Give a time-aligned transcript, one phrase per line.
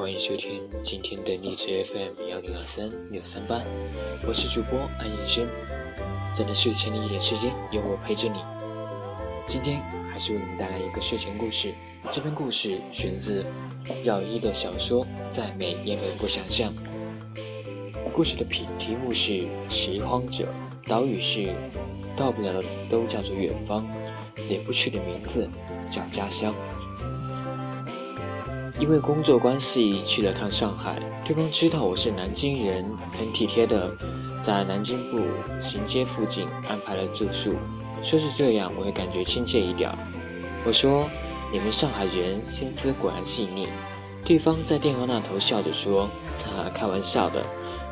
[0.00, 3.60] 欢迎收听今天的荔枝 FM 幺零二三六三八，
[4.26, 5.46] 我是主播安延轩，
[6.32, 8.38] 在你睡前的一点时间，有我陪着你。
[9.46, 11.74] 今天还是为你带来一个睡前故事，
[12.10, 13.44] 这篇故事选自
[14.02, 16.72] 耀一的小说《再美也美不想象》。
[18.14, 19.32] 故事的题题目是
[19.68, 20.48] 《拾荒者》，
[20.88, 21.52] 岛屿是
[22.16, 23.86] 到不了的都叫做远方，
[24.48, 25.46] 也不去的名字
[25.90, 26.54] 叫家乡。
[28.80, 33.94] 因为工作关系去了趟上海，对方知道我是南京人，很体贴的
[34.40, 35.20] 在南京步
[35.60, 37.54] 行街附近安排了住宿，
[38.02, 39.90] 说是这样我会感觉亲切一点。
[40.66, 41.06] 我说
[41.52, 43.68] ：“你们上海人心思果然细腻。”
[44.24, 46.06] 对方在电话那头笑着说
[46.42, 47.44] ：“哈哈，开玩笑的，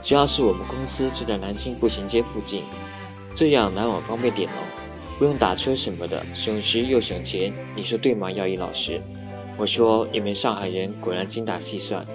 [0.03, 2.63] 主要是我们公司就在南京步行街附近，
[3.35, 4.65] 这样来往方便点哦，
[5.19, 9.03] 不用打车什么的，省时又省钱，你说对吗，耀一老师？”
[9.59, 12.07] 我说：“你们上海人果然精打细算。”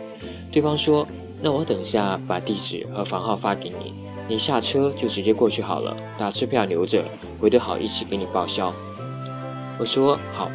[0.49, 1.05] 对方说
[1.41, 3.94] ：“那我等下把地址和房号发给你，
[4.30, 7.03] 你下车就直接过去好了，打车票留着，
[7.41, 8.73] 回头好一起给你报销。”
[9.77, 10.49] 我说：“好。”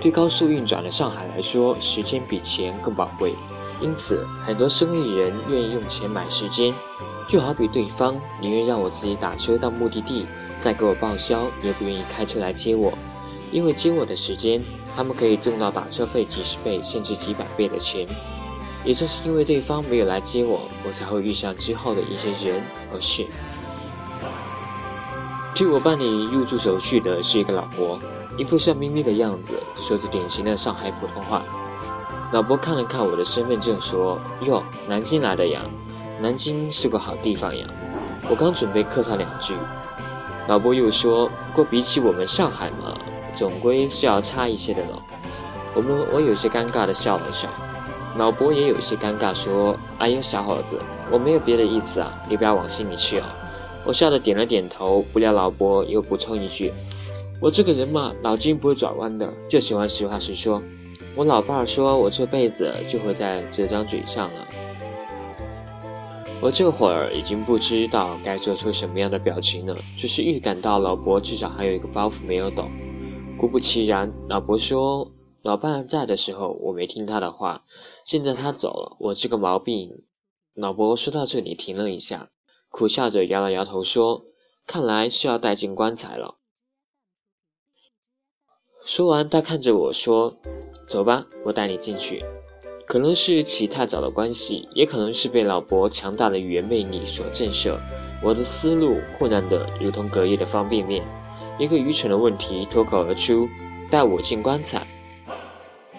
[0.00, 3.34] 对高速运转的上海来说，时间比钱更宝贵，
[3.80, 6.72] 因此很多生意人愿意用钱买时间。
[7.28, 10.26] 就好比对方宁愿让我自己打车到目的地，
[10.60, 12.92] 再给我报销，也不愿意开车来接我，
[13.52, 14.60] 因为接我的时间。
[14.94, 18.06] 他们可以挣到打车费几十倍甚至几百倍的钱，
[18.84, 23.26] 也正是因为对方没有来接我，我才会遇上之后的一些人和事。
[25.54, 27.98] 替我办理入住手续的是一个老伯，
[28.38, 31.42] 一副笑眯眯的样子，说着典型的上海普通话。
[32.32, 35.60] 老伯看了看我的身份证，说：“哟，南京来的呀，
[36.20, 37.66] 南京是个好地方呀。”
[38.30, 39.52] 我刚准备客套两句，
[40.48, 42.98] 老伯又说：“不过比起我们上海嘛。”
[43.34, 45.02] 总归是要差一些的了。
[45.74, 47.48] 我们我有些尴尬的笑了笑，
[48.18, 50.78] 老伯也有些尴尬说：“哎呀，小伙子，
[51.10, 53.24] 我没有别的意思啊，你不要往心里去哦。”
[53.86, 56.70] 我笑着点了点头，不料老伯又补充一句
[57.40, 60.62] ：“我这个人嘛，脑筋不会转弯的，就喜欢实话实说。
[61.16, 64.46] 我老伴儿说我这辈子就会在这张嘴上了。”
[66.42, 72.68] 我这会儿已经不知道该做出什么样的表情了，只是预感到老伯至少还有一个包袱没有抖。
[73.38, 75.08] 果不其然，老伯说
[75.42, 77.62] ：“老伴在的时候，我没听他的话。
[78.04, 79.88] 现在他走了，我这个毛病。”
[80.56, 82.28] 老伯说到这里停了一下，
[82.70, 84.22] 苦笑着摇了摇头说
[84.66, 86.38] ：“看来是要带进棺材了。”
[88.84, 90.34] 说完，他看着我说
[90.90, 92.24] ：“走吧，我带你进去。”
[92.92, 97.78] 可能是起太早的关系，也可能是被老伯强大的语言魅力所震慑，
[98.22, 101.02] 我的思路混乱的如同隔夜的方便面。
[101.58, 103.48] 一个愚蠢的问题脱口而出
[103.90, 104.86] ：“带我进棺材。”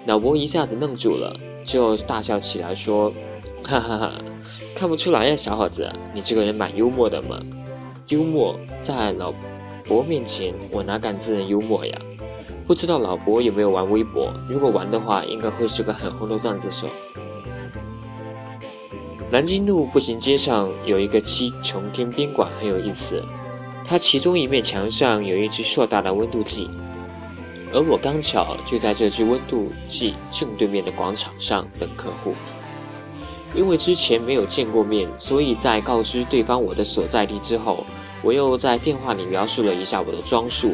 [0.06, 3.12] 老伯一下子愣住了，就大笑起来说
[3.66, 4.12] ：“哈哈哈，
[4.76, 7.42] 看不出来呀，小伙子，你这个人蛮幽默的嘛。”
[8.10, 9.34] 幽默在老
[9.84, 12.00] 伯面前，我哪敢自认幽默呀？
[12.74, 14.34] 不知道老伯有没有玩微博？
[14.50, 16.90] 如果玩的话，应该会是个很红的段子手。
[19.30, 23.24] 南京路步行街上有一个七重天宾馆，很有意思。
[23.86, 26.68] 它其中一面墙上有一只硕大的温度计，
[27.72, 32.34] 而我刚巧就在这只温度计正对面的广场上等客户。
[33.54, 37.86] 因为之前没有见过面，所以在告知对方我的所在地之后，
[38.24, 40.72] 我又在电话里描述了一下我的装束：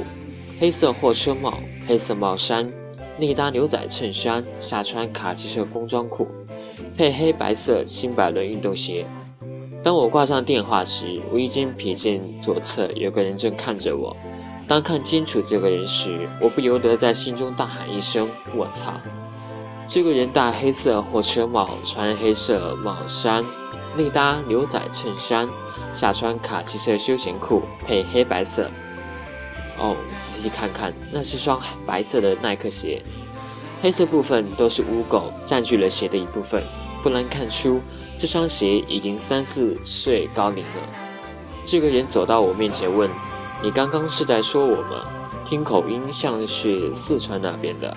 [0.59, 1.53] 黑色货车帽、
[1.87, 2.69] 黑色帽衫、
[3.17, 6.27] 内搭牛仔衬衫，下穿卡其色工装裤，
[6.97, 9.05] 配黑白色新百伦运动鞋。
[9.81, 14.13] 当我挂上电话时，无意间瞥见左侧有个人正看着我。
[14.67, 18.91] 当看清楚这个人时，我不由得在心中大喊一声：“我操！”
[19.87, 23.45] 这个人戴黑色货车帽，穿黑色帽衫，
[23.95, 25.47] 内搭牛仔衬衫，
[25.93, 28.69] 下穿卡其色休闲裤，配黑白色。
[29.79, 33.01] 哦，仔细看看，那是双白色的耐克鞋，
[33.81, 36.61] 黑色部分都是污垢，占据了鞋的一部分，
[37.01, 37.81] 不难看出。
[38.17, 40.81] 这双鞋已经三四岁高龄了。
[41.65, 43.09] 这个人走到我面前问
[43.63, 45.05] ：“你刚刚是在说我吗？
[45.47, 47.95] 听口音像是四川那边的。”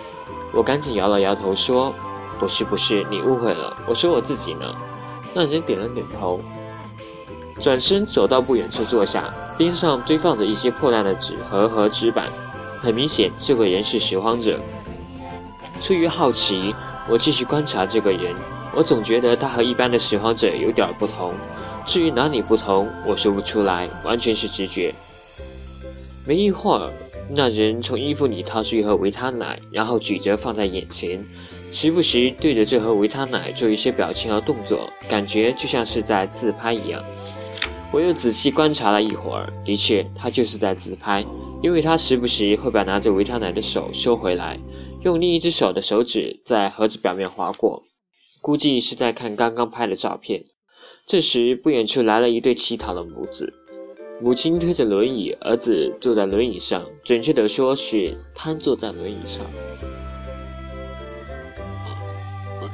[0.54, 1.92] 我赶紧摇了摇头说
[2.38, 3.76] ：“不是，不是，你误会了。
[3.88, 4.72] 我说我自己呢。”
[5.34, 6.40] 那人点了点头，
[7.62, 12.26] 转身走到不远处坐下，边上堆放着一些破烂的纸盒和纸板。
[12.80, 14.58] 很明显，这个人是拾荒者。
[15.80, 16.74] 出于好奇，
[17.08, 18.34] 我继续观察这个人。
[18.74, 21.32] 我总觉得他和一般的拾荒者有点不同，
[21.86, 24.92] 至于哪里不同，我说不出来，完全是直觉。
[26.26, 26.90] 没一会儿，
[27.30, 31.24] 那人从衣服里掏出一盒维他奶，然后举着放在眼前，
[31.70, 37.00] 时不时对着这盒维他奶做一些表情和动作，感觉就像是在自拍一样。
[37.92, 41.22] 我又仔细观察了一会儿，的确，他就是在自拍，
[41.62, 44.58] 因为他时不时会把拿着维他奶的手收回来，
[45.02, 47.82] 用另一只手的手指在盒子表面划过，
[48.40, 50.42] 估计是在看刚刚拍的照片。
[51.06, 53.52] 这时，不远处来了一对乞讨的母子。
[54.22, 59.44] 母亲推着轮椅，儿子坐在轮椅上，准确的说是瘫坐在轮椅上，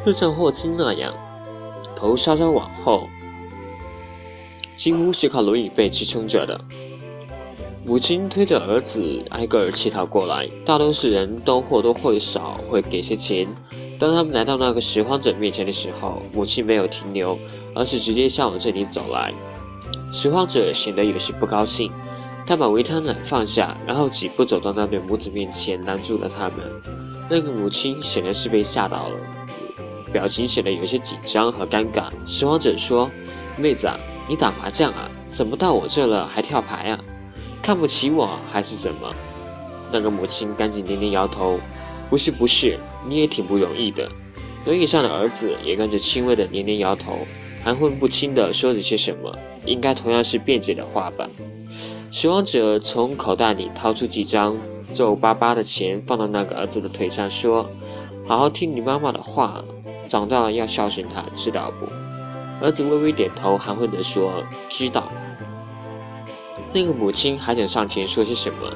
[0.06, 1.12] 就像霍金那样，
[1.96, 3.08] 头稍稍往后，
[4.78, 6.58] 几乎是靠轮椅背支撑着的。
[7.84, 13.48] 母亲推着儿子挨个儿乞讨过来，大多数人都或多或少会给些钱。
[13.98, 17.36] 当他们来到那个拾荒者面前的时候，母亲没有停留，
[17.74, 19.34] 而是直接向我这里走来。
[20.12, 21.90] 拾荒者显得有些不高兴，
[22.46, 26.58] 他把维他奶放下，然后几步走到那对母子面前，拦住了他们。
[27.28, 29.16] 那个母亲显然是被吓到了，
[30.12, 32.08] 表情显得有些紧张和尴尬。
[32.26, 33.10] 拾荒者说
[33.58, 33.88] ：“妹子，
[34.28, 35.08] 你打麻将啊？
[35.30, 37.00] 怎么到我这了还跳牌啊？
[37.62, 39.14] 看不起我还是怎么？”
[39.90, 41.58] 那个母亲赶紧连连摇头
[42.10, 44.08] ：“不是，不是，你也挺不容易的。”
[44.66, 47.18] 轮椅上的儿子也跟着轻微的连连摇头。
[47.64, 51.28] 含混不清的说着些什么，应该同样是辩解的话吧。
[52.10, 54.56] 拾荒者从口袋里掏出几张
[54.94, 57.68] 皱巴巴的钱，放到那个儿子的腿上，说
[58.26, 59.62] ：“好好听你妈妈的话，
[60.08, 61.86] 长大了要孝顺她，知道不？”
[62.60, 65.10] 儿子微微点头，含混地说：“知道。”
[66.72, 68.70] 那个母亲还想上前说些什么，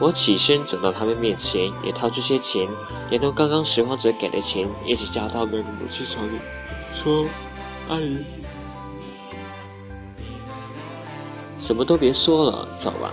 [0.00, 2.66] 我起身走到他们面前，也掏出些钱，
[3.10, 6.38] 连同刚刚拾荒者给的钱一起交到那个母亲手里，
[6.94, 7.24] 说。
[7.88, 8.18] 阿姨，
[11.60, 13.12] 什么都别说了，走吧。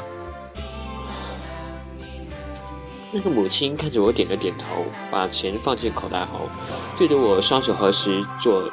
[3.12, 6.50] 那个母亲看着我点了点头，把钱放进口袋后，
[6.98, 8.68] 对着我双手合十，做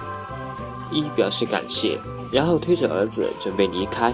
[0.90, 1.98] 一表示感谢，
[2.31, 4.12] 然后推着儿子准备离开。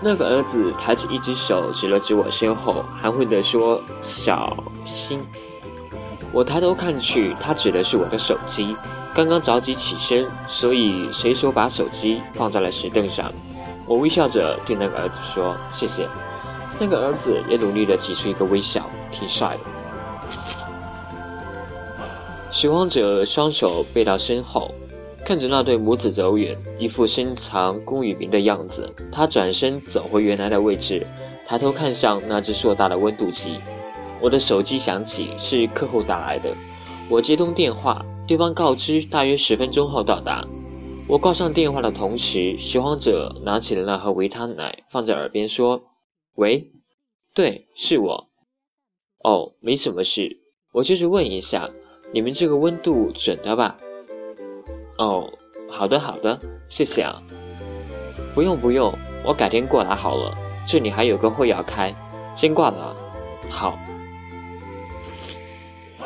[0.00, 5.20] 那个儿子抬起一只手指了指我身后，含混地说：“小心。”
[6.32, 8.76] 我抬头看去，他指的是我的手机。
[9.14, 13.30] 刚刚着急起身，所以随手把手机放在了石凳上。
[13.86, 16.08] 我微笑着对那个儿子说：“谢谢。”
[16.80, 19.60] 那个儿子也努力地挤出一个微笑，挺帅的。
[22.50, 24.74] 拾荒者双手背到身后，
[25.24, 28.92] 看着那对母子走远，一副深藏功与名的样子。
[29.10, 31.06] 他转身走回原来的位置，
[31.46, 33.60] 抬头看向那只硕大的温度计。
[34.20, 36.52] 我的手机响起，是客户打来的。
[37.08, 38.04] 我接通电话。
[38.24, 40.46] 对方告知大约十分钟后到达。
[41.08, 45.82] 我挂上电话的同时，拾荒者拿起了那盒维他奶，放在耳边说
[46.38, 46.70] ：“喂，
[47.34, 48.28] 对，是我。
[49.24, 50.36] 哦，没什么事，
[50.72, 51.68] 我就是问一下，
[52.12, 53.76] 你们这个温度准的吧？
[54.98, 55.28] 哦，
[55.70, 57.20] 好的，好的，谢谢啊。
[58.34, 58.92] 不用不用，
[59.24, 60.36] 我改天过来好了。
[60.66, 61.94] 这里还有个会要开，
[62.36, 62.94] 先挂了。
[63.50, 63.78] 好。”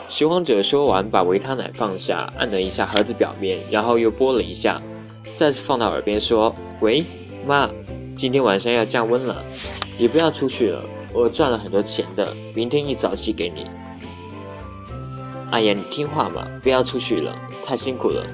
[0.08, 4.80] 拾荒者说完，把维他奶放下，按了一下盒子表面，然后又拨了一下，
[5.36, 7.04] 再次放到耳边说：“喂，
[7.44, 7.68] 妈，
[8.16, 9.44] 今天晚上要降温了，
[9.98, 10.82] 你不要出去了。
[11.12, 13.66] 我赚了很多钱的，明天一早寄给你。”
[15.50, 17.34] 哎呀，你听话嘛，不要出去了，
[17.64, 18.24] 太辛苦了，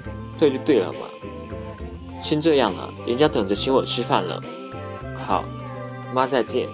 [0.42, 1.06] 这就对了嘛。
[2.20, 4.42] 先这样了，人家等着请我吃饭了。
[5.24, 5.44] 好，
[6.12, 6.68] 妈再见。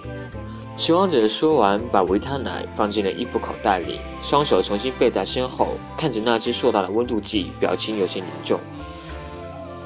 [0.75, 8.59] 拾荒者说完，把维他奶放进了衣服口袋里，双手重新背在身后，看着那只硕大的温度计，表情有些凝重。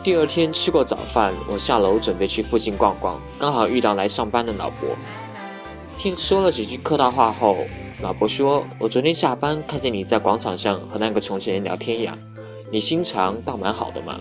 [0.01, 4.95] 第二天吃过早饭，我下楼准备去附近逛逛，刚好遇到来上班的老伯。
[5.97, 7.57] 听说了几句客套话后，
[8.01, 12.17] 老伯说：“我昨天下班看见你在广场上和那个重庆人聊天呀，
[12.73, 14.19] 你心肠倒蛮好的嘛。”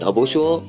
[0.00, 0.60] 老伯说。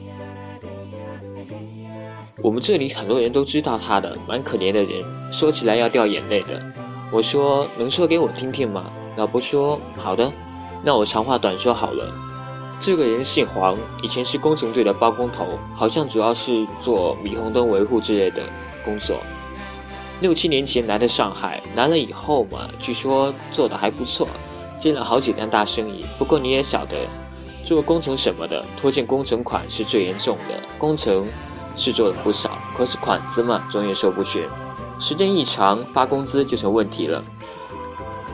[2.44, 5.02] 我们这里很多人都知道他的，蛮可怜的人，
[5.32, 6.62] 说起来要掉眼泪的。
[7.10, 8.92] 我说能说给我听听吗？
[9.16, 10.30] 老伯说好的，
[10.84, 12.14] 那我长话短说好了。
[12.82, 18.44] 这个人姓黄，以前是工程队的包工头，好像主要是做霓虹灯维护之类的
[18.84, 19.16] 工作。
[20.20, 24.28] 六七年前来的上海，来了以后嘛，据说做的还不错，
[24.84, 26.06] 接了好几单大生意。
[26.18, 27.08] 不过你也晓得，
[27.64, 30.60] 做工程什么的，拖欠工程款是最严重的。
[30.78, 31.26] 工程。
[31.76, 34.48] 是做了不少，可是款子嘛，总也收不全。
[35.00, 37.24] 时间一长，发工资就成问题了。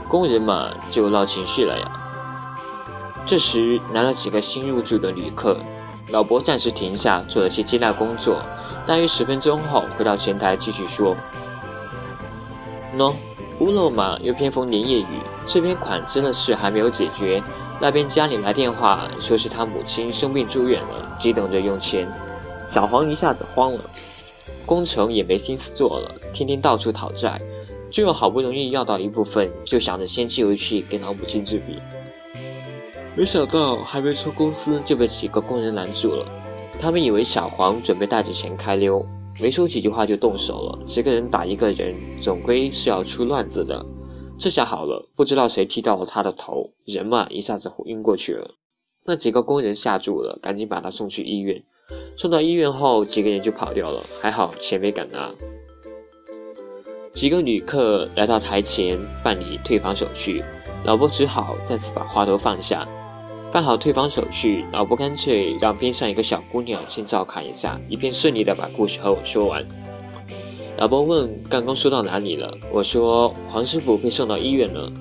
[0.10, 1.90] 工人嘛，就闹情绪了呀。
[3.26, 5.56] 这时来了几个新入住的旅客，
[6.10, 8.42] 老伯暂时停下，做了些接待工作。
[8.86, 11.16] 大约十分钟后，回到前台继续说
[12.98, 13.14] ：“喏，
[13.60, 17.44] 乌漏嘛，又偏逢连夜雨，这边款真的是还没有解决。
[17.82, 22.10] 那边家里来电话，说是他母亲生病住院了，急等着用钱。
[22.68, 23.80] 小黄一下子慌了，
[24.66, 27.40] 工程也没心思做了，天天到处讨债。
[27.92, 31.80] 最后好不容易要到一部分，就想着先寄回去给老母亲治病。
[33.16, 36.26] 没想到还没出公司，就被几个工人拦住了。
[36.80, 39.06] 他们以为小黄准备带着钱开溜。
[39.42, 43.86] 没说几句话就动手了，几个人打一个人，总归是要出乱子的。
[44.38, 48.52] 这下好了，不知道谁踢到了他的头，人嘛一下子晕过去了。
[49.06, 51.64] 那几个工人吓住了，赶紧把他送去医院。
[52.18, 55.34] 送到医院后，几个人就跑掉了，还好钱没敢拿。
[57.14, 60.44] 几个旅客来到台前办理退房手续，
[60.86, 62.88] 老伯只好再次把话头放下。
[63.52, 69.66] 办好退房手续，老伯干脆让边上一个小姑娘先照看一下，以便顺利的把故事和我说完。
[70.78, 74.92] 老伯问：“刚刚说到哪里了？”我说：“黄师傅被送到医院了。”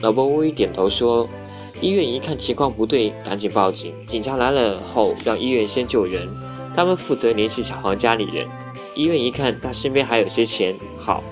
[0.00, 1.28] 老伯微微点头说
[1.80, 3.94] ：“医院一看情况不对，赶紧报警。
[4.08, 6.28] 警察来了后，让医院先救人，
[6.74, 8.44] 他们负责联系小黄家里人。
[8.96, 11.22] 医院一看他身边还有些钱，好，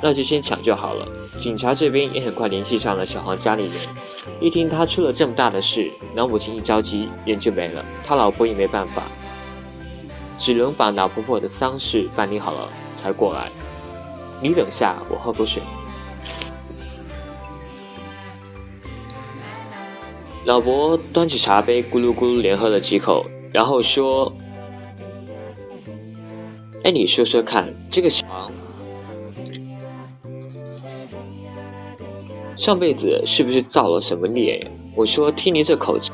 [0.00, 1.08] 那就先抢救好了。”
[1.44, 3.72] 警察这边也很快联系上了小黄家里人，
[4.40, 7.84] 一听他出了这么大的事，老母亲一着急，人就没了。
[8.02, 9.02] 他老婆也没办法，
[10.38, 13.50] 只能把老婆婆的丧事办理好了才过来。
[14.40, 15.62] 你等下，我喝口水。
[20.46, 24.32] 老伯端起茶杯，咕噜咕噜连喝了几口，然后说
[26.84, 28.50] ：“哎，你说说看，这个小黄。”
[32.64, 34.70] 上辈子是不是造了什么孽呀？
[34.96, 36.10] 我说听你这口气，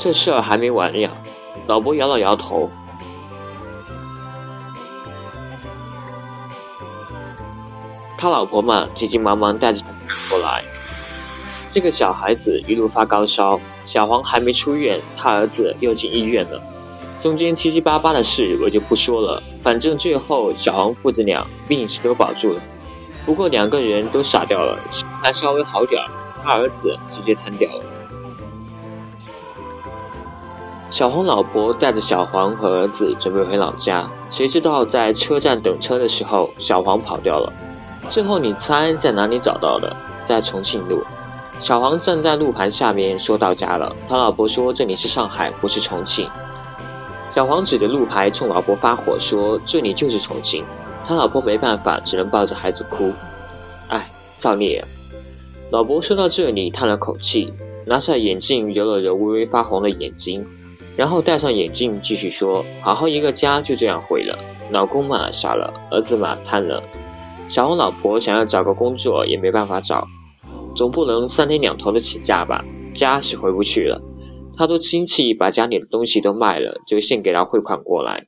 [0.00, 1.12] 这事儿还没完呀。
[1.68, 2.68] 老伯摇了摇头，
[8.18, 9.84] 他老婆嘛，急急忙忙带着
[10.28, 10.64] 过来。
[11.70, 16.60] 这个小孩子一路发高烧，小黄还没出院，他儿子又进医院了。
[17.20, 22.60] 中间七七八八的事我就不说了，反正最后小黄父子俩命是都保住了。
[23.24, 24.78] 不过两个人都傻掉了，
[25.22, 26.02] 还稍微好点，
[26.42, 27.84] 他儿子直接瘫掉了。
[30.90, 37.52] 小黄老婆带着小黄和儿子准备回老家，谁知道在车站等车的时候，小黄跑掉了。
[38.10, 39.96] 最后你猜在哪里找到的？
[40.24, 41.02] 在重庆路。
[41.58, 46.28] 小黄站在路牌下面说到家了，他老婆说这里是上海，不是重庆。
[47.34, 50.64] 小黄指着路牌冲老婆发火说这里就是重庆。
[51.06, 53.12] 他老婆没办法，只能抱着孩子哭。
[53.88, 54.82] 哎，造孽！
[55.70, 57.52] 老伯说到这里，叹了口气，
[57.86, 60.46] 拿下眼镜揉了揉微微发红的眼睛，
[60.96, 64.38] 然后戴上眼镜继续说：“好好一个家就这样毁了，
[64.70, 66.82] 老公嘛傻了，儿子嘛瘫了，
[67.48, 70.06] 小红老婆想要找个工作也没办法找，
[70.76, 72.64] 总不能三天两头的请假吧？
[72.94, 74.00] 家是回不去了。
[74.56, 78.26] 他都亲戚把家里的东西都卖了，就献给他汇款过来。”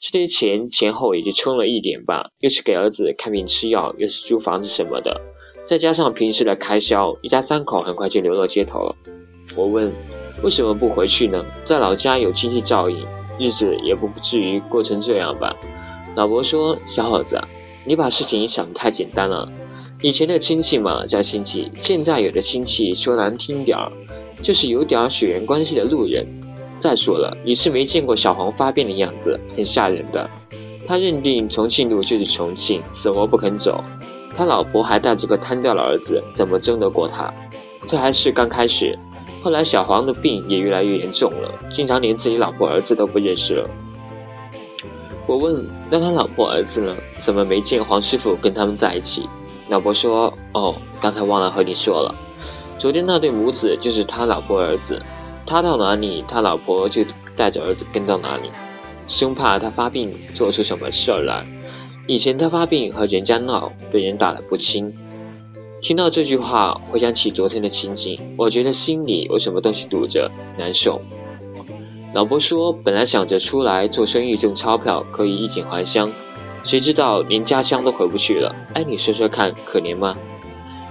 [0.00, 5.20] 这些钱前后也就充了一点吧，又是给儿子看病吃药，又是租房子什么的，
[5.66, 8.94] 再加上平时的开销，一家三口很快就流落街头了。
[9.56, 9.92] 我问，
[10.42, 11.44] 为什么不回去呢？
[11.64, 13.04] 在老家有亲戚照应，
[13.40, 15.56] 日子也不至于过成这样吧？
[16.14, 17.40] 老伯说：“小伙子，
[17.84, 19.50] 你把事情想得太简单了。
[20.00, 23.90] 以前的亲戚嘛叫亲戚，现在有的亲戚说难听点儿，
[24.42, 26.24] 就是有点血缘关系的路人。”
[26.78, 30.28] 再说了，你是没见过小黄发病的样子，很吓人的。
[30.86, 33.84] 他认定重庆路就是重庆，死活不肯走。
[34.36, 37.32] 他老婆还带着个瘫掉的儿子，怎么争得过他？
[37.86, 38.98] 这还是刚开始，
[39.42, 43.68] 后来小黄的病也越来越严重了，经常连自己老婆儿子都不认识了。
[45.26, 46.94] 我问：那他老婆儿子呢？
[47.20, 49.28] 怎么没见黄师傅跟他们在一起？
[49.68, 52.14] 老婆说：哦，刚才忘了和你说了，
[52.78, 55.02] 昨天那对母子就是他老婆儿子。
[55.48, 57.02] 他到哪里，他老婆就
[57.34, 58.50] 带着儿子跟到哪里，
[59.08, 61.46] 生怕他发病做出什么事儿来。
[62.06, 64.94] 以前他发病和人家闹，被人打得不轻。
[65.80, 71.00] 听到这句话，回想起昨天的情景，我觉得心里有什么东西堵着，难受。
[72.12, 76.10] 老婆说，本来想着出来做生意挣钞票，可以衣锦还乡，
[76.64, 78.54] 谁知道连家乡都回不去了。
[78.74, 80.16] 哎，你说说看，可怜吗？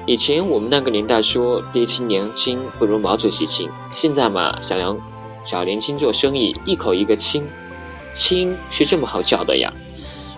[0.08, 4.98] 以前我们那个年代说爹亲娘亲不如毛主席亲，现在嘛，小杨
[5.44, 7.44] 小年轻做生意一口一个亲，
[8.14, 9.74] 亲是这么好叫的呀？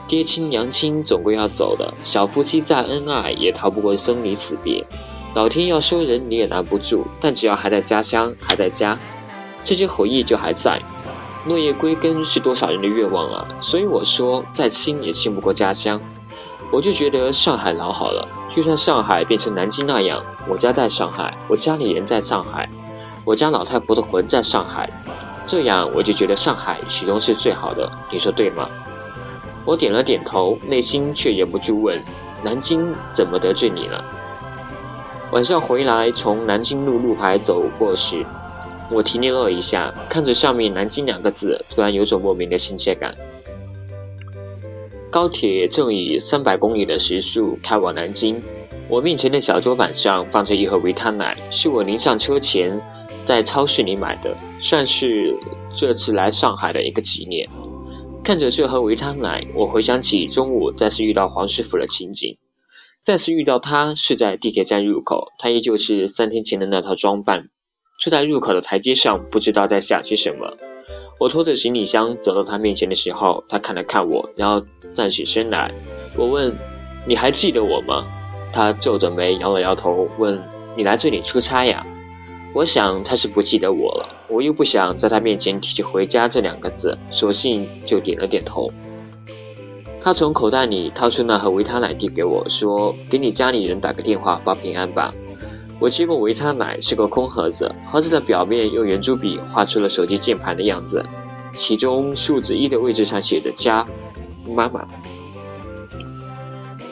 [0.08, 4.84] 爹亲娘亲总归要走的，小夫妻再恩爱也逃不过生离死别，
[5.36, 8.98] 老天要收人你也拦不住，但只要还在家乡还在家，
[9.64, 10.82] 这些回忆就还在。
[11.46, 13.48] 落叶归根是多少人的愿望啊？
[13.62, 16.02] 所以我说再亲也亲不过家乡。
[16.72, 18.28] 我就觉得上海老好了。
[18.50, 22.70] 就算上海变成南京那样，我家在上海，我家里人在上海，
[23.26, 24.90] 我家老太婆的魂在上海，
[25.46, 27.92] 这样我就觉得上海始终是最好的。
[28.12, 28.70] 你说对吗？
[29.66, 32.02] 我点了点头，内心却忍不住问：
[32.44, 34.04] 南京怎么得罪你了？
[35.32, 38.26] 晚上回来，从南京路路牌走过时，
[38.90, 43.14] 我停留了一下，看着上面“南京”两个字，突然有种莫名的亲切感。
[45.12, 48.44] 高铁正以三百公里的时速开往南京，
[48.90, 52.80] 我面前的小桌板上放着一盒维他奶，是我临上车前
[53.26, 55.36] 在超市里买的，算是
[55.76, 57.50] 这次来上海的一个纪念。
[58.24, 62.38] 看着这盒维他奶，我回想起中午再次遇到黄师傅的情景。
[63.02, 67.50] 再次遇到他是在地铁站入口，他依旧是三天前的那套装扮，
[68.00, 70.56] 坐在入口的台阶上，不知道在想些什么。
[71.20, 75.70] 我拖着行李箱走到他面前的时候，他看了看我，然后站起身来。
[76.16, 76.56] 我问
[77.06, 78.06] ：“你还记得我吗？”
[78.54, 80.42] 他皱着眉摇了摇头，问
[80.78, 81.86] ：“你来这里出差呀？”
[82.56, 88.72] 我想他是不记得我了，我又不想在他面前提起回家这两个字，索性就点了点头。
[90.02, 95.14] 他从口袋里掏出那盒维他奶递给我，说：“给你家里人打个电话报平安吧。”
[95.80, 101.06] 我接过维他奶，是个空盒子，盒子的表面用圆珠笔画出了手机键盘的样子，
[101.56, 103.86] 其中数字一的位置上写着“家
[104.46, 104.86] 妈妈”。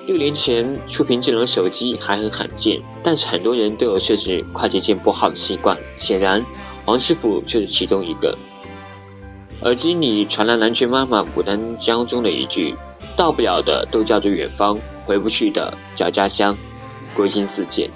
[0.07, 6.43] 六年前触屏智能手机还很罕见，但是很多人都有设置快捷键拨号的习惯，显然
[6.85, 8.37] 王师傅就是其中一个。
[9.63, 12.73] 耳机里传来《南拳妈妈牡丹江》中的一句
[13.17, 16.55] ：“到不了的都叫做远方，回不去的叫家乡，
[17.13, 17.91] 归心似箭。”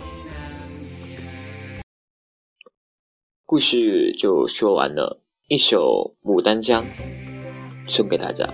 [3.51, 6.86] 故事就说完了，一首《牡丹江》
[7.89, 8.48] 送给大家。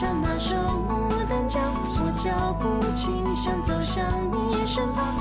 [0.00, 0.56] 像那首
[0.88, 1.62] 牡丹江，
[2.02, 5.14] 我脚步轻响，走向你身旁。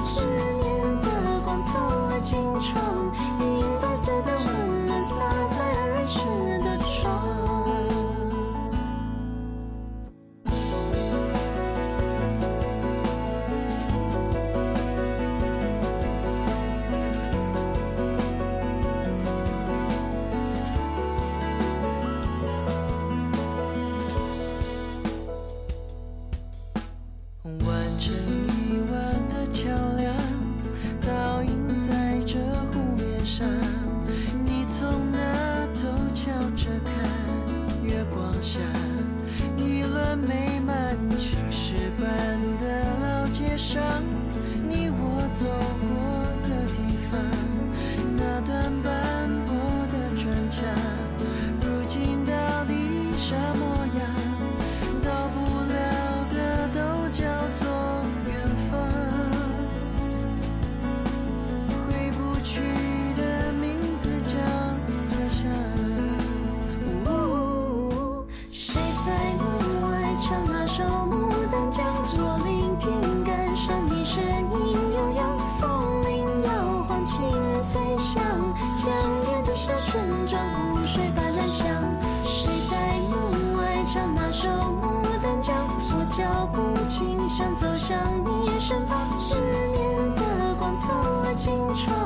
[87.40, 89.34] 想走向你身旁思
[89.72, 90.22] 念的
[90.60, 90.90] 光透
[91.38, 91.98] 进窗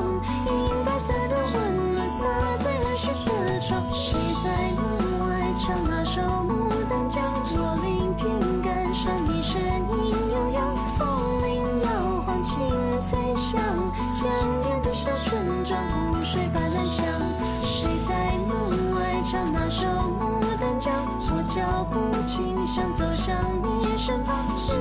[0.46, 2.24] 银白色的温暖洒
[2.62, 7.20] 在儿时的床谁在门外唱那首牡丹江？
[7.56, 11.08] 我聆听感伤你声音悠扬风
[11.42, 12.62] 铃摇晃清
[13.00, 13.60] 脆响
[14.14, 14.30] 江
[14.62, 15.76] 边的小村庄
[16.12, 17.04] 午睡般安详
[17.60, 20.94] 谁在门外唱那首牡丹江
[21.32, 24.48] 我脚步轻响走向你身旁。
[24.48, 24.72] 思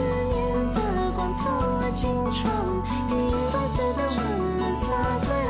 [2.04, 2.52] 青春，
[3.12, 4.88] 银白色的温暖洒
[5.22, 5.43] 在。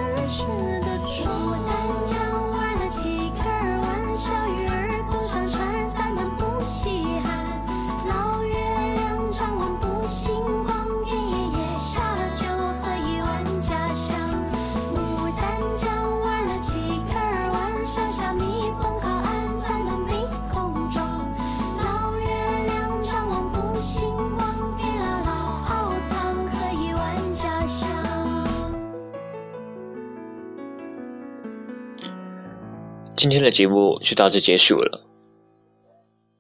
[33.23, 35.07] 今天的节目就到这结束了。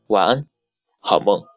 [0.07, 0.47] 晚安
[0.99, 1.52] 好梦。